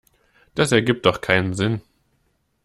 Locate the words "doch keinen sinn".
1.05-1.79